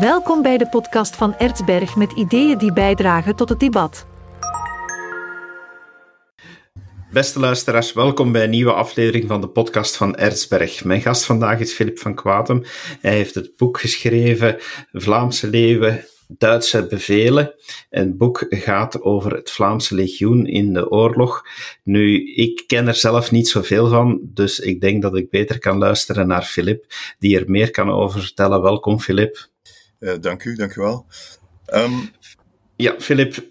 Welkom 0.00 0.42
bij 0.42 0.58
de 0.58 0.68
podcast 0.68 1.16
van 1.16 1.36
Ertsberg 1.36 1.96
met 1.96 2.12
ideeën 2.12 2.58
die 2.58 2.72
bijdragen 2.72 3.36
tot 3.36 3.48
het 3.48 3.60
debat. 3.60 4.06
Beste 7.12 7.40
luisteraars, 7.40 7.92
welkom 7.92 8.32
bij 8.32 8.44
een 8.44 8.50
nieuwe 8.50 8.72
aflevering 8.72 9.28
van 9.28 9.40
de 9.40 9.48
podcast 9.48 9.96
van 9.96 10.16
Ertsberg. 10.16 10.84
Mijn 10.84 11.00
gast 11.00 11.24
vandaag 11.24 11.60
is 11.60 11.72
Filip 11.72 11.98
van 11.98 12.14
Kwatem. 12.14 12.62
Hij 13.00 13.14
heeft 13.14 13.34
het 13.34 13.56
boek 13.56 13.80
geschreven 13.80 14.56
Vlaamse 14.92 15.48
Leeuwen, 15.48 16.04
Duitse 16.28 16.86
bevelen. 16.86 17.54
Het 17.90 18.16
boek 18.16 18.46
gaat 18.48 19.02
over 19.02 19.34
het 19.34 19.50
Vlaamse 19.50 19.94
legioen 19.94 20.46
in 20.46 20.72
de 20.72 20.90
oorlog. 20.90 21.42
Nu, 21.82 22.34
ik 22.34 22.64
ken 22.66 22.86
er 22.86 22.94
zelf 22.94 23.30
niet 23.30 23.48
zoveel 23.48 23.88
van, 23.88 24.20
dus 24.22 24.58
ik 24.58 24.80
denk 24.80 25.02
dat 25.02 25.16
ik 25.16 25.30
beter 25.30 25.58
kan 25.58 25.78
luisteren 25.78 26.26
naar 26.26 26.42
Filip, 26.42 26.84
die 27.18 27.38
er 27.38 27.50
meer 27.50 27.70
kan 27.70 27.90
over 27.90 28.20
vertellen. 28.20 28.62
Welkom, 28.62 29.00
Filip. 29.00 29.54
Uh, 30.00 30.14
dank 30.20 30.44
u, 30.44 30.54
dank 30.54 30.74
u 30.74 30.80
wel. 30.80 31.06
Um... 31.74 32.10
Ja, 32.78 32.94
Filip, 32.98 33.46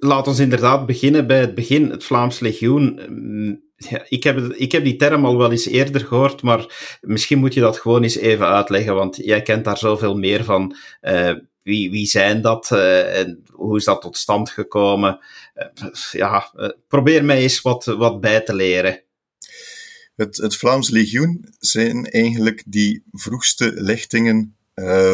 laat 0.00 0.26
ons 0.26 0.38
inderdaad 0.38 0.86
beginnen 0.86 1.26
bij 1.26 1.40
het 1.40 1.54
begin, 1.54 1.90
het 1.90 2.04
Vlaams 2.04 2.40
legioen. 2.40 3.00
Ja, 3.76 4.04
ik, 4.08 4.22
heb, 4.22 4.38
ik 4.38 4.72
heb 4.72 4.84
die 4.84 4.96
term 4.96 5.24
al 5.24 5.38
wel 5.38 5.50
eens 5.50 5.66
eerder 5.66 6.00
gehoord, 6.00 6.42
maar 6.42 6.98
misschien 7.00 7.38
moet 7.38 7.54
je 7.54 7.60
dat 7.60 7.78
gewoon 7.78 8.02
eens 8.02 8.16
even 8.16 8.46
uitleggen, 8.46 8.94
want 8.94 9.16
jij 9.16 9.42
kent 9.42 9.64
daar 9.64 9.78
zoveel 9.78 10.18
meer 10.18 10.44
van. 10.44 10.76
Uh, 11.02 11.32
wie, 11.62 11.90
wie 11.90 12.06
zijn 12.06 12.42
dat 12.42 12.70
uh, 12.72 13.18
en 13.18 13.42
hoe 13.52 13.76
is 13.76 13.84
dat 13.84 14.00
tot 14.00 14.16
stand 14.16 14.50
gekomen? 14.50 15.18
Uh, 15.56 15.92
ja, 16.12 16.52
probeer 16.88 17.24
mij 17.24 17.38
eens 17.38 17.62
wat, 17.62 17.84
wat 17.84 18.20
bij 18.20 18.40
te 18.40 18.54
leren. 18.54 19.02
Het, 20.16 20.36
het 20.36 20.56
Vlaams 20.56 20.90
legioen 20.90 21.44
zijn 21.58 22.06
eigenlijk 22.06 22.62
die 22.66 23.02
vroegste 23.12 23.72
lichtingen 23.74 24.56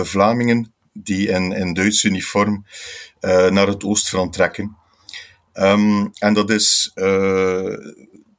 Vlamingen 0.03 0.74
die 0.95 1.29
in, 1.29 1.53
in 1.53 1.73
Duits 1.73 2.05
uniform 2.05 2.67
naar 3.21 3.67
het 3.67 3.85
oostfront 3.85 4.33
trekken. 4.33 4.77
Um, 5.55 6.11
en 6.19 6.35
dat 6.35 6.51
is, 6.51 6.93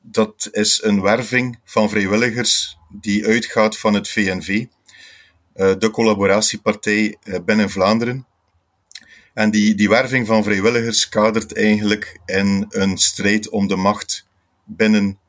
dat 0.02 0.50
is 0.52 0.84
een 0.84 1.02
werving 1.02 1.60
van 1.64 1.90
vrijwilligers 1.90 2.78
die 2.90 3.26
uitgaat 3.26 3.78
van 3.78 3.94
het 3.94 4.10
VNV. 4.10 4.66
Eh, 5.56 5.74
de 5.78 5.90
collaboratiepartij 5.90 7.18
eh, 7.24 7.40
binnen 7.46 7.70
Vlaanderen. 7.70 8.26
En 9.34 9.52
die, 9.52 9.76
die 9.76 9.90
werving 9.90 10.28
van 10.28 10.44
vrijwilligers 10.44 11.10
kadert 11.10 11.58
eigenlijk 11.58 12.20
in 12.26 12.66
een 12.70 12.98
strijd 12.98 13.50
om 13.50 13.68
de 13.68 13.76
macht 13.76 14.28
binnen 14.64 15.20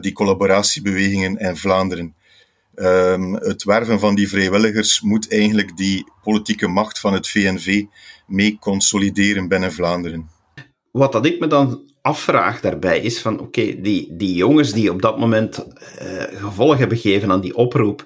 die 0.00 0.12
collaboratiebewegingen 0.12 1.36
in 1.36 1.56
Vlaanderen. 1.56 2.14
Um, 2.76 3.34
het 3.34 3.64
werven 3.64 4.00
van 4.00 4.14
die 4.14 4.28
vrijwilligers 4.28 5.00
moet 5.00 5.32
eigenlijk 5.32 5.76
die 5.76 6.06
politieke 6.22 6.66
macht 6.68 7.00
van 7.00 7.12
het 7.12 7.28
VNV 7.28 7.84
mee 8.26 8.58
consolideren 8.60 9.48
binnen 9.48 9.72
Vlaanderen. 9.72 10.30
Wat 10.90 11.12
dat 11.12 11.26
ik 11.26 11.40
me 11.40 11.46
dan 11.46 11.92
afvraag 12.02 12.60
daarbij 12.60 13.00
is 13.00 13.20
van 13.20 13.40
oké, 13.40 13.80
die, 13.80 14.16
die 14.16 14.34
jongens 14.34 14.72
die 14.72 14.90
op 14.90 15.02
dat 15.02 15.18
moment 15.18 15.58
uh, 15.58 16.22
gevolg 16.40 16.78
hebben 16.78 16.98
gegeven 16.98 17.30
aan 17.30 17.40
die 17.40 17.56
oproep, 17.56 18.04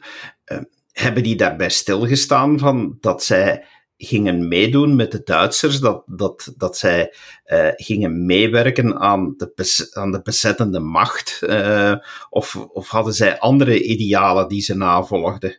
uh, 0.53 0.59
hebben 0.93 1.23
die 1.23 1.37
daarbij 1.37 1.71
stilgestaan 1.71 2.59
van 2.59 2.97
dat 3.01 3.25
zij 3.25 3.65
gingen 3.99 4.49
meedoen 4.49 4.97
met 4.97 5.13
de 5.13 5.23
Duitsers, 5.25 5.81
dat, 5.81 6.03
dat, 6.07 6.53
dat 6.57 6.77
zij 6.77 7.15
uh, 7.47 7.69
gingen 7.75 8.27
meewerken 8.27 8.99
aan 8.99 9.35
de, 9.37 9.91
aan 9.93 10.13
de 10.13 10.23
bezettende 10.23 10.81
macht? 10.81 11.41
Uh, 11.43 11.95
of, 12.31 12.57
of 12.57 12.89
hadden 12.89 13.15
zij 13.15 13.39
andere 13.39 13.83
idealen 13.83 14.49
die 14.49 14.63
ze 14.63 14.75
navolgden? 14.75 15.59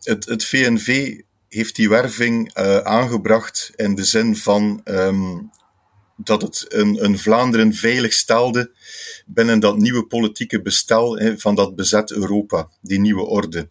Het, 0.00 0.26
het 0.26 0.44
VNV 0.44 1.20
heeft 1.48 1.76
die 1.76 1.88
werving 1.88 2.58
uh, 2.58 2.78
aangebracht 2.78 3.72
in 3.76 3.94
de 3.94 4.04
zin 4.04 4.36
van 4.36 4.80
um, 4.84 5.50
dat 6.16 6.42
het 6.42 6.64
een, 6.68 7.04
een 7.04 7.18
Vlaanderen 7.18 7.74
veilig 7.74 8.12
stelde 8.12 8.72
binnen 9.26 9.60
dat 9.60 9.76
nieuwe 9.76 10.06
politieke 10.06 10.62
bestel 10.62 11.20
van 11.36 11.54
dat 11.54 11.74
bezet 11.74 12.12
Europa, 12.12 12.70
die 12.80 13.00
nieuwe 13.00 13.22
orde. 13.22 13.70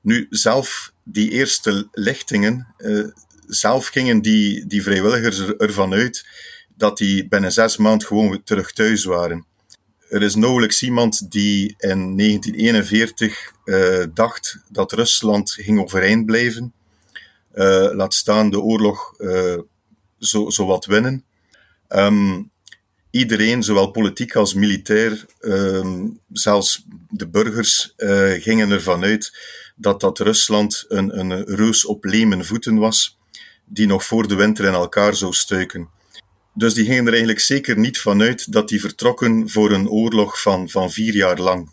Nu, 0.00 0.26
zelf 0.30 0.93
die 1.04 1.30
eerste 1.30 1.88
lichtingen, 1.92 2.74
uh, 2.78 3.06
zelf 3.46 3.86
gingen 3.86 4.22
die, 4.22 4.66
die 4.66 4.82
vrijwilligers 4.82 5.40
ervan 5.56 5.92
uit 5.92 6.26
dat 6.76 6.98
die 6.98 7.28
binnen 7.28 7.52
zes 7.52 7.76
maanden 7.76 8.06
gewoon 8.06 8.42
terug 8.44 8.72
thuis 8.72 9.04
waren. 9.04 9.46
Er 10.08 10.22
is 10.22 10.34
nauwelijks 10.34 10.82
iemand 10.82 11.30
die 11.30 11.74
in 11.78 12.16
1941 12.16 13.52
uh, 13.64 14.02
eh, 14.02 14.08
dacht 14.14 14.58
dat 14.68 14.92
Rusland 14.92 15.50
ging 15.52 15.80
overeind 15.80 16.26
blijven. 16.26 16.72
Uh, 17.54 17.90
laat 17.92 18.14
staan 18.14 18.50
de 18.50 18.60
oorlog 18.60 19.14
zo, 20.18 20.50
zo 20.50 20.66
wat 20.66 20.84
winnen. 20.86 21.24
Um, 21.88 22.50
iedereen, 23.10 23.62
zowel 23.62 23.90
politiek 23.90 24.34
als 24.34 24.54
militair, 24.54 25.24
uh, 25.40 26.04
zelfs 26.32 26.84
de 27.10 27.28
burgers, 27.28 27.94
gingen 28.40 28.70
ervan 28.70 29.04
uit 29.04 29.32
dat 29.74 30.00
dat 30.00 30.18
Rusland 30.18 30.84
een, 30.88 31.18
een 31.18 31.44
reus 31.44 31.86
op 31.86 32.04
lemen 32.04 32.44
voeten 32.44 32.78
was, 32.78 33.18
die 33.64 33.86
nog 33.86 34.04
voor 34.04 34.28
de 34.28 34.34
winter 34.34 34.64
in 34.64 34.72
elkaar 34.72 35.14
zou 35.14 35.32
stuiken. 35.32 35.88
Dus 36.54 36.74
die 36.74 36.84
gingen 36.84 37.02
er 37.02 37.10
eigenlijk 37.10 37.40
zeker 37.40 37.78
niet 37.78 38.00
van 38.00 38.22
uit 38.22 38.52
dat 38.52 38.68
die 38.68 38.80
vertrokken 38.80 39.48
voor 39.48 39.70
een 39.70 39.88
oorlog 39.88 40.40
van, 40.42 40.68
van 40.68 40.90
vier 40.90 41.14
jaar 41.14 41.38
lang. 41.38 41.72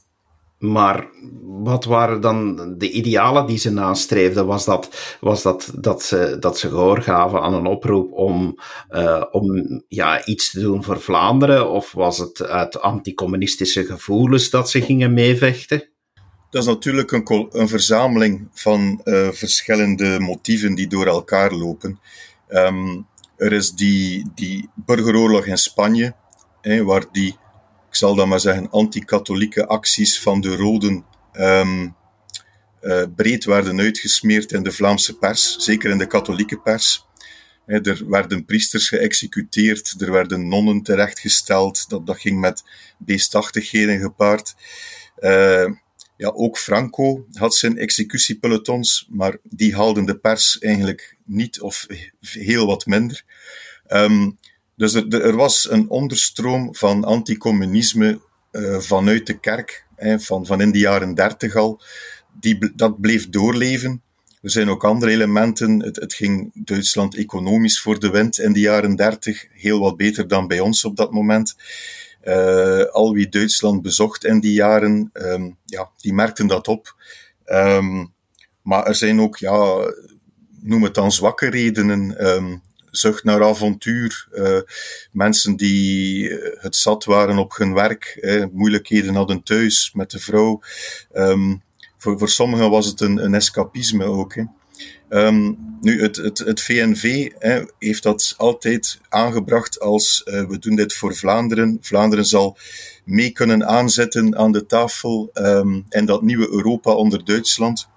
Maar 0.61 1.07
wat 1.44 1.85
waren 1.85 2.22
dan 2.22 2.56
de 2.78 2.91
idealen 2.91 3.45
die 3.45 3.57
ze 3.57 3.72
nastreefden? 3.72 4.45
Was 4.45 4.66
dat, 4.66 5.17
was 5.19 5.41
dat, 5.41 5.72
dat, 5.79 6.03
ze, 6.03 6.38
dat 6.40 6.57
ze 6.57 6.69
gehoor 6.69 7.01
gaven 7.01 7.41
aan 7.41 7.53
een 7.53 7.66
oproep 7.66 8.11
om, 8.13 8.59
uh, 8.91 9.23
om 9.31 9.45
ja, 9.88 10.25
iets 10.25 10.51
te 10.51 10.59
doen 10.59 10.84
voor 10.84 11.01
Vlaanderen? 11.01 11.69
Of 11.69 11.91
was 11.91 12.17
het 12.17 12.44
uit 12.44 12.81
anticommunistische 12.81 13.85
gevoelens 13.85 14.50
dat 14.50 14.69
ze 14.69 14.81
gingen 14.81 15.13
meevechten? 15.13 15.91
Dat 16.51 16.62
is 16.62 16.67
natuurlijk 16.67 17.12
een, 17.12 17.47
een 17.51 17.67
verzameling 17.67 18.47
van 18.53 19.01
uh, 19.03 19.31
verschillende 19.31 20.19
motieven 20.19 20.75
die 20.75 20.88
door 20.88 21.07
elkaar 21.07 21.51
lopen. 21.51 22.00
Um, 22.50 23.07
er 23.38 23.53
is 23.53 23.72
die, 23.72 24.31
die 24.35 24.69
burgeroorlog 24.75 25.45
in 25.45 25.57
Spanje, 25.57 26.16
waar 26.61 27.06
die, 27.11 27.38
ik 27.90 27.95
zal 27.95 28.16
dan 28.16 28.28
maar 28.29 28.40
zeggen, 28.40 28.69
anti-katholieke 28.69 29.67
acties 29.67 30.22
van 30.22 30.41
de 30.41 30.56
Roden 30.56 31.06
um, 31.34 31.95
uh, 32.81 33.03
breed 33.16 33.44
werden 33.44 33.79
uitgesmeerd 33.79 34.51
in 34.51 34.63
de 34.63 34.72
Vlaamse 34.72 35.17
pers, 35.17 35.56
zeker 35.57 35.90
in 35.90 35.97
de 35.97 36.07
katholieke 36.07 36.59
pers. 36.59 37.06
er 37.66 38.09
werden 38.09 38.45
priesters 38.45 38.90
geëxecuteerd, 38.90 39.95
er 40.01 40.11
werden 40.11 40.47
nonnen 40.47 40.81
terechtgesteld, 40.81 41.90
dat, 41.90 42.07
dat 42.07 42.19
ging 42.19 42.40
met 42.40 42.63
beestachtigheden 42.97 44.00
gepaard. 44.00 44.56
Uh, 45.19 45.72
ja, 46.21 46.31
ook 46.35 46.57
Franco 46.57 47.25
had 47.33 47.55
zijn 47.55 47.77
executiepelotons, 47.77 49.07
maar 49.09 49.37
die 49.43 49.75
haalden 49.75 50.05
de 50.05 50.17
pers 50.17 50.59
eigenlijk 50.59 51.17
niet 51.25 51.61
of 51.61 51.85
heel 52.19 52.65
wat 52.65 52.85
minder. 52.85 53.23
Um, 53.87 54.37
dus 54.75 54.93
er, 54.93 55.21
er, 55.21 55.35
was 55.35 55.69
een 55.69 55.89
onderstroom 55.89 56.75
van 56.75 57.03
anticommunisme 57.03 58.21
uh, 58.51 58.79
vanuit 58.79 59.27
de 59.27 59.39
kerk, 59.39 59.85
van, 59.97 60.45
van 60.45 60.61
in 60.61 60.71
de 60.71 60.79
jaren 60.79 61.15
dertig 61.15 61.55
al. 61.55 61.81
Die, 62.39 62.71
dat 62.75 63.01
bleef 63.01 63.29
doorleven. 63.29 64.01
Er 64.41 64.51
zijn 64.51 64.69
ook 64.69 64.83
andere 64.83 65.11
elementen. 65.11 65.83
Het, 65.83 65.95
het 65.95 66.13
ging 66.13 66.51
Duitsland 66.53 67.15
economisch 67.15 67.79
voor 67.79 67.99
de 67.99 68.09
wind 68.09 68.39
in 68.39 68.53
de 68.53 68.59
jaren 68.59 68.95
dertig. 68.95 69.47
Heel 69.51 69.79
wat 69.79 69.97
beter 69.97 70.27
dan 70.27 70.47
bij 70.47 70.59
ons 70.59 70.85
op 70.85 70.95
dat 70.95 71.11
moment. 71.11 71.55
Uh, 72.23 72.85
al 72.85 73.13
wie 73.13 73.29
Duitsland 73.29 73.81
bezocht 73.81 74.25
in 74.25 74.39
die 74.39 74.53
jaren, 74.53 75.09
um, 75.13 75.57
ja, 75.65 75.89
die 75.97 76.13
merkten 76.13 76.47
dat 76.47 76.67
op. 76.67 76.95
Um, 77.45 78.13
maar 78.61 78.85
er 78.85 78.95
zijn 78.95 79.21
ook, 79.21 79.37
ja, 79.37 79.93
noem 80.61 80.84
het 80.84 80.93
dan 80.93 81.11
zwakke 81.11 81.49
redenen. 81.49 82.28
Um, 82.28 82.61
zucht 82.91 83.23
naar 83.23 83.43
avontuur. 83.43 84.28
Uh, 84.31 84.59
mensen 85.11 85.55
die 85.55 86.29
het 86.59 86.75
zat 86.75 87.05
waren 87.05 87.37
op 87.37 87.55
hun 87.57 87.73
werk, 87.73 88.17
eh, 88.22 88.46
moeilijkheden 88.51 89.16
hadden 89.16 89.43
thuis 89.43 89.91
met 89.93 90.11
de 90.11 90.19
vrouw. 90.19 90.61
Voor, 91.97 92.19
voor 92.19 92.29
sommigen 92.29 92.69
was 92.69 92.85
het 92.85 93.01
een, 93.01 93.23
een 93.23 93.34
escapisme 93.34 94.05
ook. 94.05 94.35
Um, 95.09 95.57
nu, 95.81 96.01
het, 96.01 96.16
het, 96.16 96.37
het 96.37 96.61
VNV 96.61 97.31
hè, 97.37 97.63
heeft 97.79 98.03
dat 98.03 98.33
altijd 98.37 98.99
aangebracht 99.09 99.79
als 99.79 100.22
uh, 100.25 100.47
we 100.47 100.59
doen 100.59 100.75
dit 100.75 100.93
voor 100.93 101.16
Vlaanderen. 101.16 101.78
Vlaanderen 101.81 102.25
zal 102.25 102.57
mee 103.05 103.31
kunnen 103.31 103.67
aanzetten 103.67 104.37
aan 104.37 104.51
de 104.51 104.66
tafel 104.66 105.29
um, 105.33 105.85
in 105.89 106.05
dat 106.05 106.22
nieuwe 106.22 106.49
Europa 106.51 106.91
onder 106.91 107.25
Duitsland. 107.25 107.87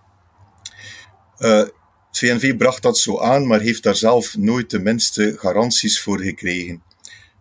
Uh, 1.38 1.58
het 1.58 2.18
VNV 2.18 2.56
bracht 2.56 2.82
dat 2.82 2.98
zo 2.98 3.20
aan, 3.20 3.46
maar 3.46 3.60
heeft 3.60 3.82
daar 3.82 3.96
zelf 3.96 4.36
nooit 4.36 4.70
de 4.70 4.78
minste 4.78 5.34
garanties 5.38 6.00
voor 6.00 6.20
gekregen. 6.20 6.82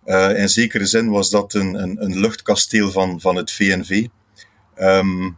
Uh, 0.05 0.39
in 0.39 0.49
zekere 0.49 0.85
zin 0.85 1.09
was 1.09 1.29
dat 1.29 1.53
een, 1.53 1.73
een, 1.75 2.03
een 2.03 2.19
luchtkasteel 2.19 2.91
van, 2.91 3.21
van 3.21 3.35
het 3.35 3.51
VNV. 3.51 4.07
Um, 4.79 5.37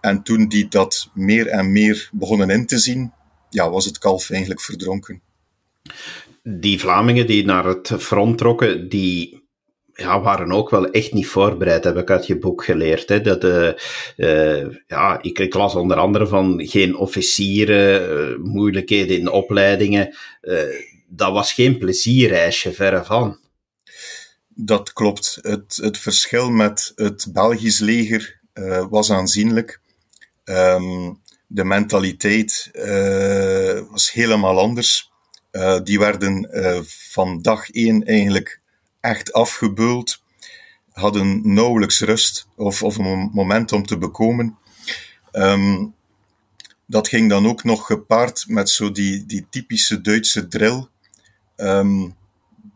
en 0.00 0.22
toen 0.22 0.48
die 0.48 0.68
dat 0.68 1.10
meer 1.14 1.46
en 1.46 1.72
meer 1.72 2.08
begonnen 2.12 2.50
in 2.50 2.66
te 2.66 2.78
zien, 2.78 3.12
ja, 3.56 3.70
was 3.70 3.84
het 3.84 3.98
kalf 3.98 4.30
eigenlijk 4.30 4.60
verdronken. 4.60 5.22
Die 6.42 6.80
Vlamingen 6.80 7.26
die 7.26 7.44
naar 7.44 7.64
het 7.64 7.92
front 7.98 8.38
trokken, 8.38 8.88
die 8.88 9.44
ja, 9.94 10.20
waren 10.20 10.52
ook 10.52 10.70
wel 10.70 10.90
echt 10.90 11.12
niet 11.12 11.26
voorbereid, 11.26 11.84
heb 11.84 11.96
ik 11.96 12.10
uit 12.10 12.26
je 12.26 12.38
boek 12.38 12.64
geleerd. 12.64 13.08
Hè. 13.08 13.20
Dat, 13.20 13.44
uh, 14.16 14.74
ja, 14.86 15.22
ik, 15.22 15.38
ik, 15.38 15.54
las 15.54 15.74
onder 15.74 15.96
andere 15.96 16.26
van 16.26 16.66
geen 16.66 16.96
officieren, 16.96 18.18
uh, 18.30 18.38
moeilijkheden 18.38 19.18
in 19.18 19.30
opleidingen. 19.30 20.16
Dat 21.08 21.32
was 21.32 21.52
geen 21.52 21.78
plezierreisje, 21.78 22.72
verre 22.72 23.04
van. 23.04 23.38
Dat 24.48 24.92
klopt. 24.92 25.38
Het, 25.40 25.78
het 25.82 25.98
verschil 25.98 26.50
met 26.50 26.92
het 26.94 27.26
Belgisch 27.32 27.78
leger 27.78 28.40
was 28.90 29.10
aanzienlijk. 29.10 29.80
Um, 30.44 31.20
de 31.46 31.64
mentaliteit 31.64 32.70
was 33.90 34.12
helemaal 34.12 34.58
anders. 34.58 35.12
die 35.82 35.98
werden 35.98 36.48
van 36.86 37.42
dag 37.42 37.70
één 37.70 38.04
eigenlijk 38.04 38.60
echt 39.00 39.32
afgebeuld, 39.32 40.22
hadden 40.92 41.54
nauwelijks 41.54 42.00
rust 42.00 42.46
of, 42.56 42.82
of 42.82 42.96
een 42.98 43.30
moment 43.32 43.72
om 43.72 43.86
te 43.86 43.98
bekomen. 43.98 44.58
Um, 45.32 45.94
dat 46.86 47.08
ging 47.08 47.30
dan 47.30 47.46
ook 47.46 47.64
nog 47.64 47.86
gepaard 47.86 48.44
met 48.48 48.70
zo 48.70 48.92
die, 48.92 49.26
die 49.26 49.46
typische 49.50 50.00
Duitse 50.00 50.48
drill. 50.48 50.86
Um, 51.56 52.16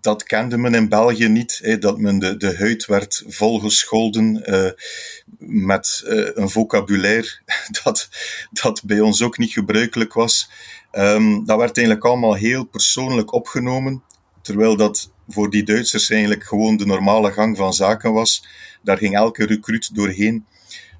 dat 0.01 0.23
kende 0.23 0.57
men 0.57 0.75
in 0.75 0.89
België 0.89 1.29
niet, 1.29 1.77
dat 1.81 1.99
men 1.99 2.19
de, 2.19 2.37
de 2.37 2.57
huid 2.57 2.87
werd 2.87 3.25
volgescholden 3.27 4.43
uh, 4.47 4.71
met 5.39 6.03
uh, 6.07 6.29
een 6.35 6.51
vocabulaire 6.51 7.41
dat, 7.83 8.09
dat 8.51 8.83
bij 8.85 9.01
ons 9.01 9.23
ook 9.23 9.39
niet 9.39 9.53
gebruikelijk 9.53 10.13
was. 10.13 10.51
Um, 10.93 11.47
dat 11.47 11.59
werd 11.59 11.77
eigenlijk 11.77 12.07
allemaal 12.07 12.35
heel 12.35 12.65
persoonlijk 12.65 13.33
opgenomen, 13.33 14.03
terwijl 14.43 14.77
dat 14.77 15.11
voor 15.29 15.51
die 15.51 15.63
Duitsers 15.63 16.11
eigenlijk 16.11 16.45
gewoon 16.45 16.77
de 16.77 16.87
normale 16.87 17.33
gang 17.33 17.57
van 17.57 17.75
zaken 17.75 18.13
was. 18.13 18.47
Daar 18.83 18.99
ging 18.99 19.15
elke 19.15 19.47
recruit 19.47 19.95
doorheen. 19.95 20.47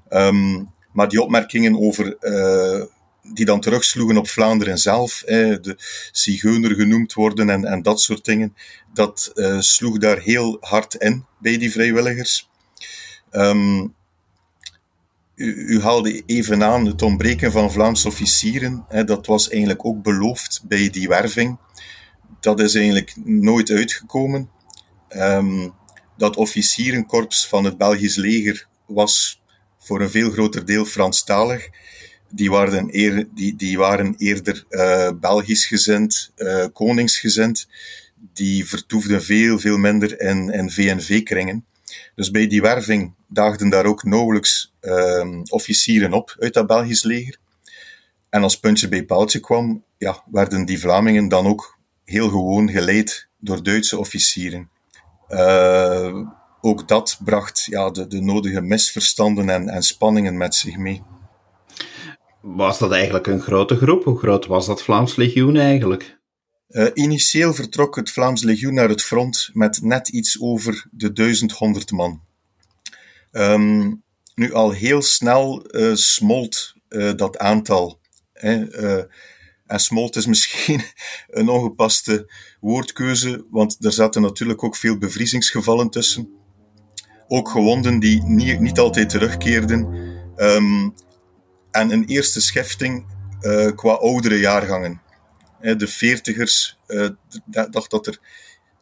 Um, 0.09 0.69
maar 0.91 1.09
die 1.09 1.21
opmerkingen 1.21 1.79
over, 1.79 2.17
uh, 2.21 2.85
die 3.21 3.45
dan 3.45 3.61
terugsloegen 3.61 4.17
op 4.17 4.27
Vlaanderen 4.27 4.77
zelf, 4.77 5.23
de 5.25 5.75
zigeuner 6.11 6.75
genoemd 6.75 7.13
worden 7.13 7.49
en, 7.49 7.65
en 7.65 7.81
dat 7.81 8.01
soort 8.01 8.25
dingen, 8.25 8.55
dat 8.93 9.31
uh, 9.35 9.59
sloeg 9.59 9.97
daar 9.97 10.19
heel 10.19 10.57
hard 10.59 10.93
in 10.93 11.25
bij 11.39 11.57
die 11.57 11.71
vrijwilligers. 11.71 12.49
Um, 13.31 13.93
u, 15.35 15.81
haalde 15.81 16.23
even 16.25 16.63
aan 16.63 16.85
het 16.85 17.01
ontbreken 17.01 17.51
van 17.51 17.71
Vlaamse 17.71 18.07
officieren. 18.07 18.85
Dat 19.05 19.25
was 19.25 19.49
eigenlijk 19.49 19.85
ook 19.85 20.03
beloofd 20.03 20.61
bij 20.67 20.89
die 20.89 21.07
werving 21.07 21.57
dat 22.41 22.59
is 22.59 22.75
eigenlijk 22.75 23.13
nooit 23.23 23.69
uitgekomen. 23.69 24.49
Um, 25.09 25.73
dat 26.17 26.35
officierenkorps 26.35 27.47
van 27.47 27.63
het 27.63 27.77
Belgisch 27.77 28.15
leger 28.15 28.67
was 28.85 29.41
voor 29.79 30.01
een 30.01 30.09
veel 30.09 30.31
groter 30.31 30.65
deel 30.65 30.85
Franstalig. 30.85 31.69
Die 32.31 32.49
waren, 32.49 32.87
eer, 32.91 33.27
die, 33.33 33.55
die 33.55 33.77
waren 33.77 34.15
eerder 34.17 34.63
uh, 34.69 35.09
Belgisch 35.19 35.65
gezind, 35.65 36.31
uh, 36.37 36.65
koningsgezind. 36.73 37.67
Die 38.33 38.67
vertoefden 38.67 39.23
veel, 39.23 39.59
veel 39.59 39.77
minder 39.77 40.21
in, 40.21 40.49
in 40.49 40.71
VNV-kringen. 40.71 41.65
Dus 42.15 42.31
bij 42.31 42.47
die 42.47 42.61
werving 42.61 43.13
daagden 43.27 43.69
daar 43.69 43.85
ook 43.85 44.03
nauwelijks 44.03 44.73
uh, 44.81 45.41
officieren 45.49 46.13
op 46.13 46.35
uit 46.39 46.53
dat 46.53 46.67
Belgisch 46.67 47.03
leger. 47.03 47.37
En 48.29 48.43
als 48.43 48.59
puntje 48.59 48.87
bij 48.87 49.03
paaltje 49.03 49.39
kwam, 49.39 49.83
ja, 49.97 50.23
werden 50.31 50.65
die 50.65 50.79
Vlamingen 50.79 51.27
dan 51.27 51.45
ook 51.45 51.77
heel 52.05 52.29
gewoon 52.29 52.69
geleid 52.69 53.27
door 53.39 53.63
Duitse 53.63 53.97
officieren. 53.97 54.69
Uh, 55.29 56.27
ook 56.61 56.87
dat 56.87 57.19
bracht 57.23 57.65
ja, 57.65 57.89
de, 57.89 58.07
de 58.07 58.21
nodige 58.21 58.61
misverstanden 58.61 59.49
en, 59.49 59.69
en 59.69 59.83
spanningen 59.83 60.37
met 60.37 60.55
zich 60.55 60.77
mee. 60.77 61.03
Was 62.41 62.79
dat 62.79 62.91
eigenlijk 62.91 63.27
een 63.27 63.41
grote 63.41 63.75
groep? 63.75 64.03
Hoe 64.03 64.17
groot 64.17 64.45
was 64.45 64.65
dat 64.65 64.83
Vlaams 64.83 65.15
legioen 65.15 65.57
eigenlijk? 65.57 66.19
Uh, 66.69 66.87
initieel 66.93 67.53
vertrok 67.53 67.95
het 67.95 68.11
Vlaams 68.11 68.43
legioen 68.43 68.73
naar 68.73 68.89
het 68.89 69.01
front 69.01 69.49
met 69.53 69.81
net 69.81 70.07
iets 70.07 70.41
over 70.41 70.87
de 70.91 71.11
1100 71.11 71.91
man. 71.91 72.21
Um, 73.31 74.03
nu 74.35 74.53
al 74.53 74.71
heel 74.71 75.01
snel 75.01 75.75
uh, 75.75 75.95
smolt 75.95 76.73
uh, 76.89 77.11
dat 77.15 77.37
aantal. 77.37 77.99
Hè, 78.33 78.67
en 79.65 79.79
smolt 79.79 80.15
is 80.15 80.25
misschien 80.33 80.81
een 81.27 81.49
ongepaste 81.49 82.31
woordkeuze, 82.59 83.45
want 83.49 83.85
er 83.85 83.91
zaten 83.91 84.21
natuurlijk 84.21 84.63
ook 84.63 84.75
veel 84.75 84.97
bevriezingsgevallen 84.97 85.89
tussen. 85.89 86.29
Ook 87.27 87.49
gewonden 87.49 87.99
die 87.99 88.23
niet, 88.23 88.59
niet 88.59 88.79
altijd 88.79 89.09
terugkeerden. 89.09 89.87
Um, 90.35 90.93
en 91.71 91.91
een 91.91 92.05
eerste 92.05 92.41
schefting 92.41 93.05
uh, 93.41 93.71
qua 93.75 93.91
oudere 93.91 94.39
jaargangen. 94.39 95.01
De 95.61 95.87
veertigers, 95.87 96.77
uh, 96.87 97.09
dacht 97.45 97.91
dat 97.91 98.07
er 98.07 98.19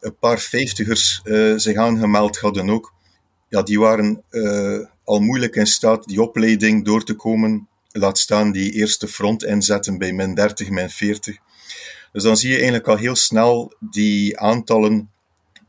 een 0.00 0.16
paar 0.18 0.38
vijftigers 0.38 1.20
uh, 1.24 1.54
zich 1.56 1.76
aangemeld 1.76 2.38
hadden 2.38 2.70
ook. 2.70 2.94
Ja, 3.48 3.62
die 3.62 3.80
waren 3.80 4.24
al 5.04 5.20
moeilijk 5.20 5.56
in 5.56 5.66
staat 5.66 6.04
die 6.04 6.22
opleiding 6.22 6.84
door 6.84 7.04
te 7.04 7.14
komen 7.14 7.68
laat 7.92 8.18
staan 8.18 8.52
die 8.52 8.72
eerste 8.72 9.08
front 9.08 9.44
inzetten 9.44 9.98
bij 9.98 10.12
min 10.12 10.34
30, 10.34 10.70
min 10.70 10.90
40. 10.90 11.36
Dus 12.12 12.22
dan 12.22 12.36
zie 12.36 12.48
je 12.48 12.54
eigenlijk 12.54 12.86
al 12.86 12.96
heel 12.96 13.16
snel 13.16 13.74
die 13.80 14.38
aantallen 14.38 15.10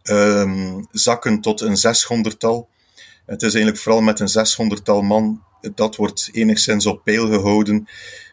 um, 0.03 0.87
zakken 0.91 1.41
tot 1.41 1.61
een 1.61 1.77
600-tal. 1.77 2.69
Het 3.25 3.41
is 3.41 3.53
eigenlijk 3.53 3.83
vooral 3.83 4.01
met 4.01 4.19
een 4.19 4.47
600-tal 4.79 5.01
man, 5.01 5.43
dat 5.75 5.95
wordt 5.95 6.29
enigszins 6.31 6.85
op 6.85 7.03
peil 7.03 7.27
gehouden, 7.27 7.87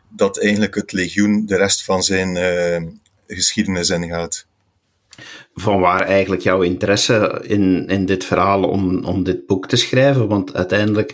dat 0.09 0.39
eigenlijk 0.39 0.75
het 0.75 0.93
legioen 0.93 1.47
de 1.47 1.57
rest 1.57 1.85
van 1.85 2.03
zijn 2.03 2.37
uh, 2.37 2.91
geschiedenis 3.27 3.91
ingaat. 3.91 4.47
Van 5.55 5.81
waar 5.81 6.01
eigenlijk 6.01 6.43
jouw 6.43 6.63
interesse 6.63 7.45
in, 7.47 7.87
in 7.87 8.07
dit 8.07 8.25
verhaal 8.25 8.63
om, 8.63 9.05
om 9.05 9.25
dit 9.25 9.47
boek 9.47 9.69
te 9.69 9.77
schrijven? 9.77 10.29
Want 10.29 10.55
uiteindelijk 10.55 11.13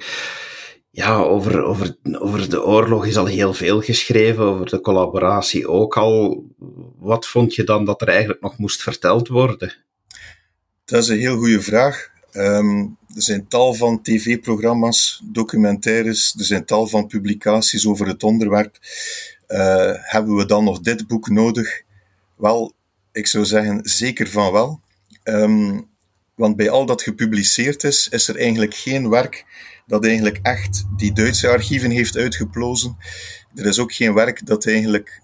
ja, 0.91 1.17
over, 1.17 1.63
over, 1.63 1.97
over 2.19 2.51
de 2.51 2.65
oorlog 2.65 3.07
is 3.07 3.17
al 3.17 3.27
heel 3.27 3.55
veel 3.55 3.81
geschreven, 3.81 4.45
over 4.45 4.67
de 4.67 4.81
collaboratie 4.81 5.69
ook 5.69 5.97
al. 5.97 6.45
Wat 6.99 7.27
vond 7.27 7.55
je 7.55 7.65
dan 7.65 7.85
dat 7.85 8.01
er 8.01 8.09
eigenlijk 8.09 8.41
nog 8.41 8.59
moest 8.59 8.83
verteld 8.83 9.29
worden? 9.29 9.75
Dat 10.85 11.03
is 11.03 11.09
een 11.09 11.19
heel 11.19 11.37
goede 11.37 11.61
vraag. 11.61 12.13
Um, 12.37 12.97
er 13.15 13.23
zijn 13.23 13.49
tal 13.49 13.75
van 13.75 14.03
tv-programma's, 14.03 15.23
documentaires, 15.25 16.35
er 16.39 16.45
zijn 16.45 16.65
tal 16.65 16.87
van 16.87 17.07
publicaties 17.07 17.87
over 17.87 18.07
het 18.07 18.23
onderwerp. 18.23 18.79
Uh, 19.49 19.93
hebben 19.95 20.37
we 20.37 20.47
dan 20.47 20.65
nog 20.65 20.81
dit 20.81 21.07
boek 21.07 21.29
nodig? 21.29 21.83
Wel, 22.37 22.73
ik 23.13 23.27
zou 23.27 23.45
zeggen 23.45 23.81
zeker 23.83 24.29
van 24.29 24.53
wel. 24.53 24.81
Um, 25.25 25.89
want 26.35 26.57
bij 26.57 26.71
al 26.71 26.87
dat 26.87 27.03
gepubliceerd 27.03 27.85
is, 27.85 28.09
is 28.09 28.29
er 28.29 28.37
eigenlijk 28.37 28.75
geen 28.75 29.09
werk 29.09 29.45
dat 29.87 30.05
eigenlijk 30.05 30.39
echt 30.43 30.85
die 30.97 31.13
Duitse 31.13 31.49
archieven 31.49 31.91
heeft 31.91 32.17
uitgeplozen. 32.17 32.97
Er 33.55 33.67
is 33.67 33.79
ook 33.79 33.93
geen 33.93 34.15
werk 34.15 34.47
dat 34.47 34.67
eigenlijk 34.67 35.21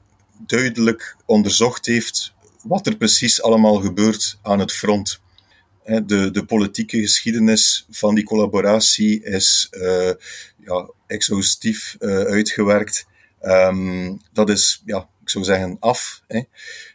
duidelijk 0.47 1.17
onderzocht 1.26 1.87
heeft 1.87 2.33
wat 2.62 2.87
er 2.87 2.97
precies 2.97 3.43
allemaal 3.43 3.76
gebeurt 3.81 4.38
aan 4.43 4.59
het 4.59 4.73
front. 4.73 5.21
De, 5.84 6.30
de 6.30 6.44
politieke 6.44 7.00
geschiedenis 7.00 7.87
van 7.90 8.14
die 8.14 8.25
collaboratie 8.25 9.25
is 9.25 9.68
uh, 9.70 10.10
ja, 10.64 10.90
exhaustief 11.06 11.96
uh, 12.00 12.18
uitgewerkt. 12.18 13.06
Um, 13.42 14.20
dat 14.32 14.50
is, 14.50 14.82
ja, 14.84 15.08
ik 15.22 15.28
zou 15.28 15.44
zeggen, 15.44 15.76
af. 15.80 16.22
Hè. 16.26 16.42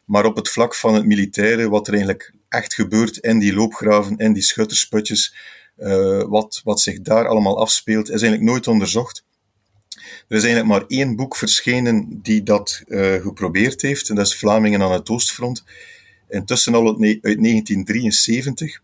Maar 0.06 0.26
op 0.26 0.36
het 0.36 0.50
vlak 0.50 0.76
van 0.76 0.94
het 0.94 1.06
militaire, 1.06 1.70
wat 1.70 1.88
er 1.88 1.94
eigenlijk 1.94 2.34
echt 2.50 2.74
gebeurt 2.74 3.18
in 3.18 3.40
die 3.40 3.54
loopgraven, 3.54 4.18
in 4.18 4.34
die 4.34 4.44
schuttersputjes, 4.44 5.36
uh, 5.78 6.24
wat, 6.24 6.62
wat 6.64 6.82
zich 6.82 7.02
daar 7.02 7.28
allemaal 7.28 7.60
afspeelt, 7.60 8.10
is 8.10 8.22
eigenlijk 8.22 8.52
nooit 8.52 8.68
onderzocht. 8.68 9.24
Er 10.28 10.38
is 10.38 10.44
eigenlijk 10.44 10.68
maar 10.68 10.84
één 10.88 11.16
boek 11.16 11.36
verschenen 11.36 12.20
die 12.22 12.44
dat 12.44 12.84
geprobeerd 13.22 13.82
heeft, 13.82 14.08
dat 14.08 14.26
is 14.26 14.36
Vlamingen 14.36 14.82
aan 14.82 14.92
het 14.92 15.10
Oostfront. 15.10 15.64
Intussen 16.30 16.76
al 16.76 16.88
uit 16.88 17.22
1973, 17.22 18.82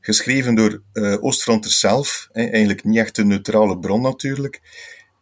geschreven 0.00 0.54
door 0.54 0.82
uh, 0.92 1.24
Oostfronters 1.24 1.80
zelf, 1.80 2.28
eigenlijk 2.32 2.84
niet 2.84 2.98
echt 2.98 3.18
een 3.18 3.26
neutrale 3.26 3.78
bron 3.78 4.00
natuurlijk. 4.00 4.60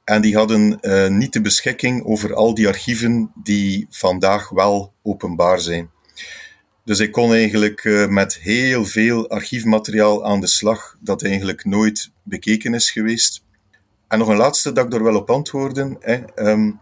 En 0.05 0.23
die 0.23 0.37
hadden 0.37 0.79
uh, 0.81 1.09
niet 1.09 1.33
de 1.33 1.41
beschikking 1.41 2.05
over 2.05 2.35
al 2.35 2.55
die 2.55 2.69
archieven 2.69 3.33
die 3.35 3.87
vandaag 3.91 4.49
wel 4.49 4.93
openbaar 5.03 5.61
zijn. 5.61 5.91
Dus 6.85 6.99
ik 6.99 7.13
kon 7.13 7.33
eigenlijk 7.33 7.85
uh, 7.85 8.07
met 8.07 8.35
heel 8.35 8.85
veel 8.85 9.29
archiefmateriaal 9.29 10.25
aan 10.25 10.41
de 10.41 10.47
slag 10.47 10.97
dat 11.01 11.23
eigenlijk 11.25 11.65
nooit 11.65 12.11
bekeken 12.23 12.75
is 12.75 12.91
geweest. 12.91 13.43
En 14.09 14.19
nog 14.19 14.29
een 14.29 14.37
laatste 14.37 14.73
dat 14.73 14.87
ik 14.87 14.93
er 14.93 15.03
wel 15.03 15.17
op 15.17 15.31
antwoorden. 15.31 15.97
Hè. 16.01 16.49
Um, 16.51 16.81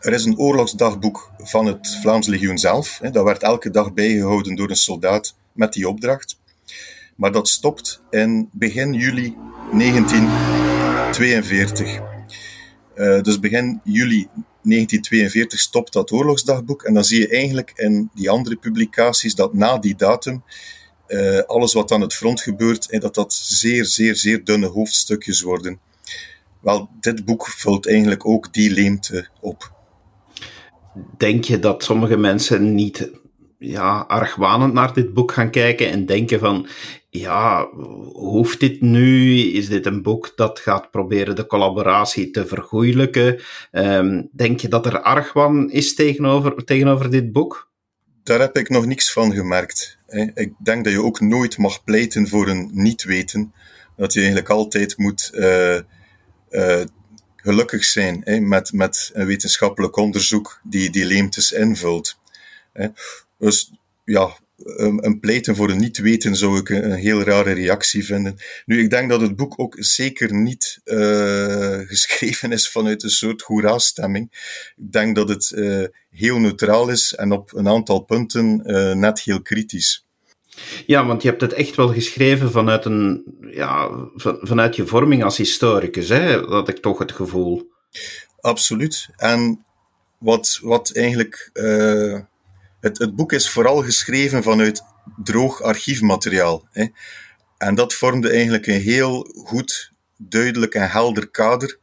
er 0.00 0.12
is 0.12 0.24
een 0.24 0.38
oorlogsdagboek 0.38 1.30
van 1.38 1.66
het 1.66 1.98
Vlaams 2.00 2.26
Legioen 2.26 2.58
zelf. 2.58 3.00
Dat 3.12 3.24
werd 3.24 3.42
elke 3.42 3.70
dag 3.70 3.92
bijgehouden 3.92 4.54
door 4.54 4.70
een 4.70 4.76
soldaat 4.76 5.34
met 5.52 5.72
die 5.72 5.88
opdracht. 5.88 6.38
Maar 7.16 7.32
dat 7.32 7.48
stopt 7.48 8.02
in 8.10 8.48
begin 8.52 8.92
juli 8.92 9.36
1942. 9.72 12.00
Uh, 12.96 13.22
dus 13.22 13.40
begin 13.40 13.80
juli 13.84 14.28
1942 14.62 15.58
stopt 15.58 15.92
dat 15.92 16.10
oorlogsdagboek. 16.10 16.82
En 16.82 16.94
dan 16.94 17.04
zie 17.04 17.20
je 17.20 17.28
eigenlijk 17.28 17.72
in 17.74 18.10
die 18.14 18.30
andere 18.30 18.56
publicaties 18.56 19.34
dat 19.34 19.54
na 19.54 19.78
die 19.78 19.96
datum 19.96 20.42
uh, 21.08 21.40
alles 21.40 21.72
wat 21.72 21.92
aan 21.92 22.00
het 22.00 22.14
front 22.14 22.40
gebeurt, 22.40 22.90
en 22.90 23.00
dat 23.00 23.14
dat 23.14 23.32
zeer, 23.32 23.84
zeer, 23.84 24.16
zeer 24.16 24.44
dunne 24.44 24.66
hoofdstukjes 24.66 25.40
worden. 25.40 25.80
Wel, 26.60 26.88
dit 27.00 27.24
boek 27.24 27.46
vult 27.46 27.88
eigenlijk 27.88 28.26
ook 28.26 28.52
die 28.52 28.70
leemte 28.70 29.28
op. 29.40 29.76
Denk 31.16 31.44
je 31.44 31.58
dat 31.58 31.84
sommige 31.84 32.16
mensen 32.16 32.74
niet 32.74 33.10
ja, 33.58 34.04
argwanend 34.08 34.72
naar 34.72 34.94
dit 34.94 35.14
boek 35.14 35.32
gaan 35.32 35.50
kijken 35.50 35.90
en 35.90 36.06
denken 36.06 36.38
van, 36.38 36.66
ja, 37.10 37.68
hoeft 38.12 38.60
dit 38.60 38.80
nu? 38.80 39.38
Is 39.38 39.68
dit 39.68 39.86
een 39.86 40.02
boek 40.02 40.32
dat 40.36 40.58
gaat 40.58 40.90
proberen 40.90 41.36
de 41.36 41.46
collaboratie 41.46 42.30
te 42.30 42.46
vergoeilijken? 42.46 43.40
Um, 43.72 44.28
denk 44.32 44.60
je 44.60 44.68
dat 44.68 44.86
er 44.86 45.00
argwan 45.00 45.70
is 45.70 45.94
tegenover, 45.94 46.64
tegenover 46.64 47.10
dit 47.10 47.32
boek? 47.32 47.70
Daar 48.22 48.40
heb 48.40 48.56
ik 48.56 48.68
nog 48.68 48.86
niks 48.86 49.12
van 49.12 49.32
gemerkt. 49.32 49.98
Ik 50.34 50.52
denk 50.62 50.84
dat 50.84 50.92
je 50.92 51.02
ook 51.02 51.20
nooit 51.20 51.58
mag 51.58 51.84
pleiten 51.84 52.28
voor 52.28 52.48
een 52.48 52.70
niet-weten. 52.72 53.52
Dat 53.96 54.12
je 54.12 54.18
eigenlijk 54.18 54.48
altijd 54.50 54.98
moet 54.98 55.30
uh, 55.34 55.78
uh, 56.50 56.80
gelukkig 57.48 57.84
zijn 57.84 58.20
hè, 58.24 58.40
met, 58.40 58.72
met 58.72 59.10
een 59.12 59.26
wetenschappelijk 59.26 59.96
onderzoek 59.96 60.60
die 60.62 60.90
die 60.90 61.04
leemtes 61.04 61.52
invult. 61.52 62.18
Hè. 62.72 62.88
Dus 63.38 63.72
ja, 64.04 64.36
een, 64.56 65.04
een 65.04 65.20
pleiten 65.20 65.56
voor 65.56 65.70
een 65.70 65.78
niet 65.78 65.98
weten 65.98 66.36
zou 66.36 66.58
ik 66.58 66.68
een, 66.68 66.92
heel 66.92 67.22
rare 67.22 67.52
reactie 67.52 68.04
vinden. 68.04 68.36
Nu, 68.66 68.82
ik 68.82 68.90
denk 68.90 69.10
dat 69.10 69.20
het 69.20 69.36
boek 69.36 69.54
ook 69.56 69.76
zeker 69.78 70.34
niet 70.34 70.80
uh, 70.84 71.78
geschreven 71.92 72.52
is 72.52 72.70
vanuit 72.70 73.02
een 73.02 73.10
soort 73.10 73.42
hoera-stemming. 73.42 74.30
Ik 74.76 74.92
denk 74.92 75.16
dat 75.16 75.28
het 75.28 75.52
uh, 75.54 75.84
heel 76.10 76.38
neutraal 76.38 76.88
is 76.88 77.14
en 77.14 77.32
op 77.32 77.54
een 77.54 77.68
aantal 77.68 78.00
punten 78.00 78.62
uh, 78.64 78.94
net 78.94 79.20
heel 79.20 79.42
kritisch. 79.42 80.07
Ja, 80.86 81.06
want 81.06 81.22
je 81.22 81.28
hebt 81.28 81.40
het 81.40 81.52
echt 81.52 81.76
wel 81.76 81.92
geschreven 81.92 82.50
vanuit, 82.50 82.84
een, 82.84 83.24
ja, 83.50 83.90
vanuit 84.40 84.76
je 84.76 84.86
vorming 84.86 85.24
als 85.24 85.36
historicus, 85.36 86.08
hè? 86.08 86.46
dat 86.46 86.68
ik 86.68 86.78
toch 86.78 86.98
het 86.98 87.12
gevoel. 87.12 87.70
Absoluut. 88.40 89.08
En 89.16 89.64
wat, 90.18 90.58
wat 90.62 90.90
eigenlijk. 90.94 91.50
Uh, 91.54 92.18
het, 92.80 92.98
het 92.98 93.16
boek 93.16 93.32
is 93.32 93.50
vooral 93.50 93.82
geschreven 93.82 94.42
vanuit 94.42 94.82
droog 95.22 95.62
archiefmateriaal. 95.62 96.68
Hè? 96.72 96.86
En 97.58 97.74
dat 97.74 97.94
vormde 97.94 98.30
eigenlijk 98.30 98.66
een 98.66 98.80
heel 98.80 99.30
goed, 99.44 99.92
duidelijk 100.16 100.74
en 100.74 100.90
helder 100.90 101.28
kader 101.28 101.78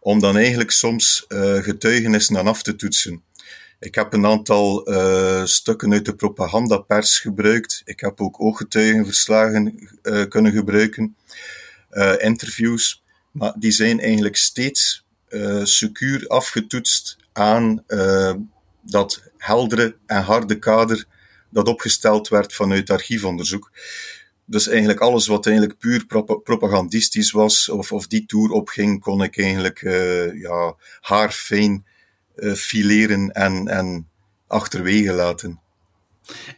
om 0.00 0.20
dan 0.20 0.36
eigenlijk 0.36 0.70
soms 0.70 1.24
uh, 1.28 1.54
getuigenissen 1.54 2.38
aan 2.38 2.46
af 2.46 2.62
te 2.62 2.76
toetsen. 2.76 3.22
Ik 3.82 3.94
heb 3.94 4.12
een 4.12 4.26
aantal 4.26 4.90
uh, 4.90 5.44
stukken 5.44 5.92
uit 5.92 6.04
de 6.04 6.14
propagandapers 6.14 7.20
gebruikt. 7.20 7.82
Ik 7.84 8.00
heb 8.00 8.20
ook 8.20 8.40
ooggetuigenverslagen 8.40 9.88
uh, 10.02 10.24
kunnen 10.28 10.52
gebruiken, 10.52 11.16
uh, 11.90 12.14
interviews. 12.18 13.02
Maar 13.30 13.54
die 13.58 13.70
zijn 13.70 14.00
eigenlijk 14.00 14.36
steeds 14.36 15.04
secuur 15.62 16.26
afgetoetst 16.26 17.16
aan 17.32 17.84
dat 18.82 19.22
heldere 19.36 19.96
en 20.06 20.22
harde 20.22 20.58
kader 20.58 21.04
dat 21.50 21.68
opgesteld 21.68 22.28
werd 22.28 22.54
vanuit 22.54 22.90
archiefonderzoek. 22.90 23.70
Dus 24.44 24.68
eigenlijk 24.68 25.00
alles 25.00 25.26
wat 25.26 25.46
eigenlijk 25.46 25.78
puur 25.78 26.06
propagandistisch 26.42 27.30
was, 27.30 27.68
of, 27.68 27.92
of 27.92 28.06
die 28.06 28.26
tour 28.26 28.50
opging, 28.50 29.00
kon 29.00 29.22
ik 29.22 29.38
eigenlijk 29.38 29.80
ja, 30.34 30.76
haarfijn 31.00 31.84
fileren 32.34 33.30
en, 33.30 33.68
en 33.68 34.08
achterwege 34.46 35.12
laten. 35.12 35.60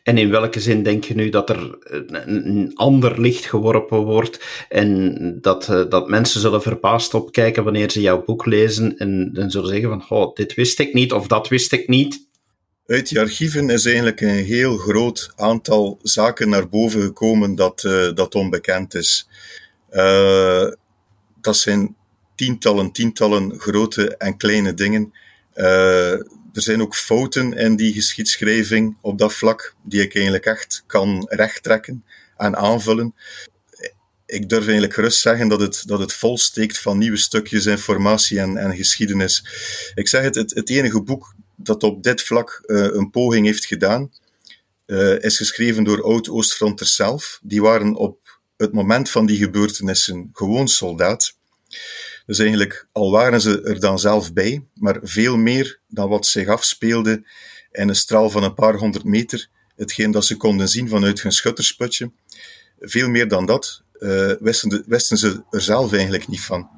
En 0.02 0.18
in 0.18 0.30
welke 0.30 0.60
zin 0.60 0.82
denk 0.82 1.04
je 1.04 1.14
nu 1.14 1.28
dat 1.28 1.50
er 1.50 1.78
een 2.08 2.70
ander 2.74 3.20
licht 3.20 3.44
geworpen 3.44 3.98
wordt 3.98 4.66
en 4.68 5.38
dat, 5.40 5.68
uh, 5.68 5.88
dat 5.88 6.08
mensen 6.08 6.40
zullen 6.40 6.62
verbaasd 6.62 7.14
opkijken 7.14 7.64
wanneer 7.64 7.90
ze 7.90 8.00
jouw 8.00 8.24
boek 8.24 8.46
lezen 8.46 8.96
en 8.98 9.32
dan 9.32 9.50
zullen 9.50 9.68
zeggen 9.68 9.88
van, 9.88 10.18
oh, 10.18 10.34
dit 10.34 10.54
wist 10.54 10.78
ik 10.78 10.94
niet 10.94 11.12
of 11.12 11.26
dat 11.26 11.48
wist 11.48 11.72
ik 11.72 11.88
niet? 11.88 12.26
Uit 12.86 13.08
die 13.08 13.20
archieven 13.20 13.70
is 13.70 13.84
eigenlijk 13.84 14.20
een 14.20 14.44
heel 14.44 14.76
groot 14.76 15.32
aantal 15.36 15.98
zaken 16.02 16.48
naar 16.48 16.68
boven 16.68 17.02
gekomen 17.02 17.54
dat, 17.54 17.82
uh, 17.86 18.14
dat 18.14 18.34
onbekend 18.34 18.94
is. 18.94 19.28
Uh, 19.90 20.66
dat 21.40 21.56
zijn 21.56 21.96
tientallen, 22.34 22.92
tientallen 22.92 23.58
grote 23.58 24.16
en 24.16 24.36
kleine 24.36 24.74
dingen 24.74 25.12
er 25.54 26.62
zijn 26.62 26.82
ook 26.82 26.94
fouten 26.94 27.52
in 27.52 27.76
die 27.76 27.92
geschiedschrijving 27.92 28.96
op 29.00 29.18
dat 29.18 29.32
vlak, 29.32 29.74
die 29.82 30.02
ik 30.02 30.14
eigenlijk 30.14 30.44
echt 30.44 30.84
kan 30.86 31.26
rechttrekken 31.28 32.04
en 32.36 32.56
aanvullen. 32.56 33.14
Ik 34.26 34.48
durf 34.48 34.62
eigenlijk 34.62 34.94
gerust 34.94 35.20
zeggen 35.20 35.48
dat 35.48 35.60
het, 35.60 35.82
dat 35.86 35.98
het 35.98 36.12
vol 36.12 36.38
steekt 36.38 36.78
van 36.78 36.98
nieuwe 36.98 37.16
stukjes 37.16 37.66
informatie 37.66 38.40
en, 38.40 38.56
en 38.56 38.76
geschiedenis. 38.76 39.44
Ik 39.94 40.08
zeg 40.08 40.22
het, 40.22 40.34
het, 40.34 40.70
enige 40.70 41.02
boek 41.02 41.34
dat 41.56 41.82
op 41.82 42.02
dit 42.02 42.22
vlak 42.22 42.62
uh, 42.66 42.82
een 42.82 43.10
poging 43.10 43.46
heeft 43.46 43.64
gedaan, 43.64 44.12
uh, 44.86 45.18
is 45.22 45.36
geschreven 45.36 45.84
door 45.84 46.02
oud-Oostfronters 46.02 46.94
zelf. 46.94 47.40
Die 47.42 47.62
waren 47.62 47.94
op 47.94 48.40
het 48.56 48.72
moment 48.72 49.10
van 49.10 49.26
die 49.26 49.38
gebeurtenissen 49.38 50.30
gewoon 50.32 50.68
soldaat. 50.68 51.36
Dus 52.26 52.38
eigenlijk, 52.38 52.88
al 52.92 53.10
waren 53.10 53.40
ze 53.40 53.62
er 53.62 53.80
dan 53.80 53.98
zelf 53.98 54.32
bij, 54.32 54.64
maar 54.74 54.98
veel 55.02 55.36
meer 55.36 55.80
dan 55.88 56.08
wat 56.08 56.26
zich 56.26 56.48
afspeelde 56.48 57.22
in 57.72 57.88
een 57.88 57.96
straal 57.96 58.30
van 58.30 58.42
een 58.42 58.54
paar 58.54 58.74
honderd 58.74 59.04
meter, 59.04 59.48
hetgeen 59.76 60.10
dat 60.10 60.24
ze 60.24 60.36
konden 60.36 60.68
zien 60.68 60.88
vanuit 60.88 61.22
hun 61.22 61.32
schuttersputje, 61.32 62.10
veel 62.80 63.08
meer 63.08 63.28
dan 63.28 63.46
dat, 63.46 63.82
uh, 63.98 64.32
wisten, 64.40 64.68
de, 64.68 64.82
wisten 64.86 65.16
ze 65.16 65.42
er 65.50 65.60
zelf 65.60 65.92
eigenlijk 65.92 66.28
niet 66.28 66.40
van. 66.40 66.68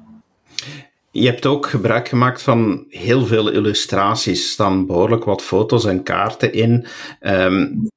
Je 1.11 1.25
hebt 1.25 1.45
ook 1.45 1.65
gebruik 1.65 2.07
gemaakt 2.07 2.41
van 2.41 2.85
heel 2.89 3.25
veel 3.25 3.49
illustraties. 3.49 4.43
Er 4.43 4.49
staan 4.49 4.85
behoorlijk 4.85 5.23
wat 5.23 5.41
foto's 5.41 5.85
en 5.85 6.03
kaarten 6.03 6.53
in. 6.53 6.85
Um, 7.21 7.87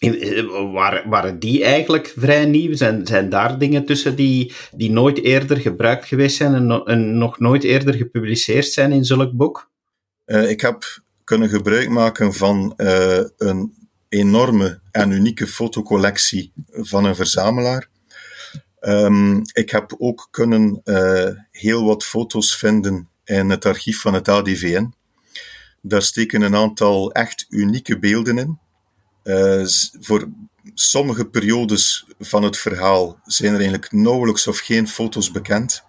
eh, 0.00 1.06
waren, 1.08 1.38
die 1.38 1.64
eigenlijk 1.64 2.14
vrij 2.16 2.44
nieuw? 2.44 2.74
Zijn, 2.74 3.06
zijn 3.06 3.28
daar 3.28 3.58
dingen 3.58 3.84
tussen 3.84 4.16
die, 4.16 4.52
die 4.72 4.90
nooit 4.90 5.22
eerder 5.22 5.56
gebruikt 5.56 6.06
geweest 6.06 6.36
zijn 6.36 6.70
en, 6.84 7.18
nog 7.18 7.38
nooit 7.38 7.64
eerder 7.64 7.94
gepubliceerd 7.94 8.66
zijn 8.66 8.92
in 8.92 9.04
zulk 9.04 9.32
boek? 9.32 9.70
Uh, 10.26 10.50
ik 10.50 10.60
heb 10.60 11.00
kunnen 11.24 11.48
gebruik 11.48 11.88
maken 11.88 12.34
van 12.34 12.74
uh, 12.76 13.20
een 13.36 13.74
enorme 14.08 14.80
en 14.90 15.10
unieke 15.10 15.46
fotocollectie 15.46 16.52
van 16.70 17.04
een 17.04 17.16
verzamelaar. 17.16 17.88
Um, 18.80 19.42
ik 19.52 19.70
heb 19.70 19.94
ook 19.98 20.28
kunnen 20.30 20.80
heel 21.50 21.84
wat 21.84 22.04
foto's 22.04 22.56
vinden 22.56 23.08
in 23.24 23.50
het 23.50 23.64
archief 23.64 24.00
van 24.00 24.14
het 24.14 24.28
ADVN. 24.28 24.92
Daar 25.82 26.02
steken 26.02 26.42
een 26.42 26.56
aantal 26.56 27.12
echt 27.12 27.46
unieke 27.48 27.98
beelden 27.98 28.38
in. 28.38 28.58
Uh, 29.24 29.66
voor 30.00 30.28
sommige 30.74 31.24
periodes 31.24 32.06
van 32.18 32.42
het 32.42 32.56
verhaal 32.56 33.20
zijn 33.24 33.50
er 33.52 33.58
eigenlijk 33.58 33.92
nauwelijks 33.92 34.46
of 34.46 34.58
geen 34.58 34.88
foto's 34.88 35.30
bekend. 35.30 35.84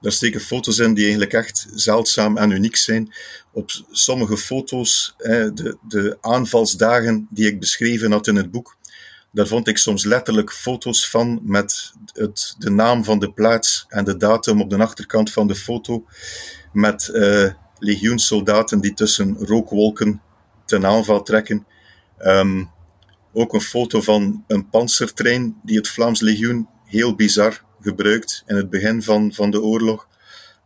Daar 0.00 0.12
steken 0.12 0.40
foto's 0.40 0.78
in 0.78 0.94
die 0.94 1.02
eigenlijk 1.02 1.32
echt 1.32 1.66
zeldzaam 1.74 2.36
en 2.36 2.50
uniek 2.50 2.76
zijn. 2.76 3.14
Op 3.52 3.70
sommige 3.90 4.36
foto's, 4.36 5.14
de, 5.16 5.76
de 5.88 6.18
aanvalsdagen 6.20 7.26
die 7.30 7.46
ik 7.46 7.60
beschreven 7.60 8.12
had 8.12 8.26
in 8.26 8.36
het 8.36 8.50
boek, 8.50 8.78
daar 9.32 9.46
vond 9.46 9.68
ik 9.68 9.78
soms 9.78 10.04
letterlijk 10.04 10.52
foto's 10.52 11.10
van 11.10 11.40
met 11.42 11.92
het, 12.12 12.54
de 12.58 12.70
naam 12.70 13.04
van 13.04 13.18
de 13.18 13.32
plaats 13.32 13.84
en 13.88 14.04
de 14.04 14.16
datum 14.16 14.60
op 14.60 14.70
de 14.70 14.76
achterkant 14.76 15.32
van 15.32 15.46
de 15.46 15.54
foto. 15.54 16.06
Met 16.72 17.10
uh, 17.12 17.52
legioenssoldaten 17.78 18.80
die 18.80 18.94
tussen 18.94 19.36
rookwolken 19.38 20.22
ten 20.64 20.86
aanval 20.86 21.22
trekken. 21.22 21.66
Um, 22.24 22.70
ook 23.32 23.54
een 23.54 23.60
foto 23.60 24.00
van 24.00 24.44
een 24.46 24.68
panzertrein 24.68 25.60
die 25.62 25.76
het 25.76 25.88
Vlaams 25.88 26.20
Legioen 26.20 26.68
heel 26.84 27.14
bizar 27.14 27.62
gebruikt 27.80 28.42
in 28.46 28.56
het 28.56 28.70
begin 28.70 29.02
van, 29.02 29.32
van 29.32 29.50
de 29.50 29.62
oorlog. 29.62 30.08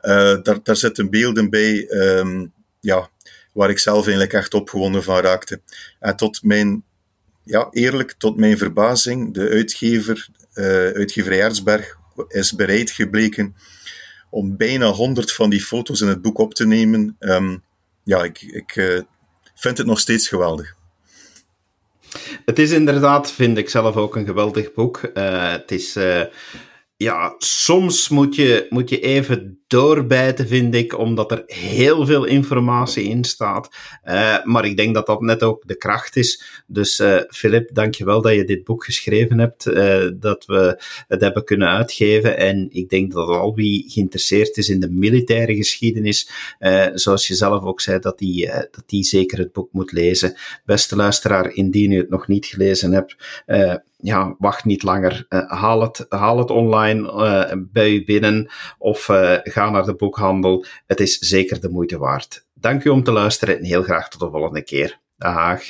Uh, 0.02 0.42
daar, 0.42 0.62
daar 0.62 0.76
zitten 0.76 1.10
beelden 1.10 1.50
bij 1.50 1.90
um, 1.90 2.52
ja, 2.80 3.10
waar 3.52 3.70
ik 3.70 3.78
zelf 3.78 4.02
eigenlijk 4.02 4.32
echt 4.32 4.54
opgewonden 4.54 5.02
van 5.02 5.20
raakte. 5.20 5.60
En 6.00 6.16
tot 6.16 6.42
mijn, 6.42 6.84
ja, 7.42 7.68
eerlijk, 7.70 8.14
tot 8.18 8.36
mijn 8.36 8.58
verbazing, 8.58 9.34
de 9.34 9.48
uitgever, 9.48 10.28
uh, 10.54 10.64
uitgeverij 10.90 11.50
is 12.28 12.54
bereid 12.54 12.90
gebleken 12.90 13.56
om 14.30 14.56
bijna 14.56 14.86
honderd 14.86 15.32
van 15.32 15.50
die 15.50 15.62
foto's 15.62 16.00
in 16.00 16.08
het 16.08 16.22
boek 16.22 16.38
op 16.38 16.54
te 16.54 16.66
nemen. 16.66 17.16
Um, 17.18 17.62
ja, 18.04 18.24
ik, 18.24 18.42
ik 18.42 19.04
vind 19.54 19.78
het 19.78 19.86
nog 19.86 20.00
steeds 20.00 20.28
geweldig. 20.28 20.74
Het 22.44 22.58
is 22.58 22.70
inderdaad, 22.70 23.32
vind 23.32 23.58
ik 23.58 23.68
zelf 23.68 23.96
ook 23.96 24.16
een 24.16 24.26
geweldig 24.26 24.72
boek. 24.72 25.00
het 25.14 25.70
is 25.70 25.96
ja, 27.02 27.34
soms 27.38 28.08
moet 28.08 28.34
je, 28.34 28.66
moet 28.70 28.88
je 28.88 29.00
even 29.00 29.60
doorbijten, 29.66 30.48
vind 30.48 30.74
ik, 30.74 30.98
omdat 30.98 31.30
er 31.30 31.42
heel 31.46 32.06
veel 32.06 32.24
informatie 32.24 33.04
in 33.04 33.24
staat. 33.24 33.68
Uh, 34.04 34.44
maar 34.44 34.64
ik 34.64 34.76
denk 34.76 34.94
dat 34.94 35.06
dat 35.06 35.20
net 35.20 35.42
ook 35.42 35.62
de 35.66 35.76
kracht 35.76 36.16
is. 36.16 36.62
Dus 36.66 37.00
uh, 37.00 37.20
Philip, 37.28 37.74
dankjewel 37.74 38.22
dat 38.22 38.34
je 38.34 38.44
dit 38.44 38.64
boek 38.64 38.84
geschreven 38.84 39.38
hebt, 39.38 39.66
uh, 39.66 40.10
dat 40.14 40.44
we 40.46 40.82
het 41.08 41.20
hebben 41.20 41.44
kunnen 41.44 41.68
uitgeven. 41.68 42.36
En 42.36 42.68
ik 42.70 42.88
denk 42.88 43.12
dat 43.12 43.28
al 43.28 43.54
wie 43.54 43.84
geïnteresseerd 43.88 44.56
is 44.56 44.68
in 44.68 44.80
de 44.80 44.90
militaire 44.90 45.54
geschiedenis, 45.54 46.30
zoals 46.94 47.26
je 47.26 47.34
zelf 47.34 47.64
ook 47.64 47.80
zei, 47.80 47.98
dat 47.98 48.18
die, 48.18 48.46
dat 48.46 48.82
die 48.86 49.04
zeker 49.04 49.38
het 49.38 49.52
boek 49.52 49.72
moet 49.72 49.92
lezen. 49.92 50.36
Beste 50.64 50.96
luisteraar, 50.96 51.52
indien 51.52 51.92
u 51.92 51.96
het 51.96 52.10
nog 52.10 52.28
niet 52.28 52.46
gelezen 52.46 52.92
hebt, 52.92 53.16
ja, 54.02 54.34
wacht 54.38 54.64
niet 54.64 54.82
langer. 54.82 55.26
Uh, 55.28 55.50
haal, 55.50 55.80
het, 55.80 56.06
haal 56.08 56.38
het 56.38 56.50
online 56.50 57.12
uh, 57.12 57.62
bij 57.72 57.90
u 57.90 58.04
binnen 58.04 58.50
of 58.78 59.08
uh, 59.08 59.36
ga 59.42 59.70
naar 59.70 59.84
de 59.84 59.94
boekhandel. 59.94 60.64
Het 60.86 61.00
is 61.00 61.18
zeker 61.18 61.60
de 61.60 61.68
moeite 61.68 61.98
waard. 61.98 62.46
Dank 62.54 62.84
u 62.84 62.90
om 62.90 63.02
te 63.02 63.12
luisteren 63.12 63.58
en 63.58 63.64
heel 63.64 63.82
graag 63.82 64.08
tot 64.08 64.20
de 64.20 64.30
volgende 64.30 64.62
keer. 64.62 65.00
Dag. 65.16 65.62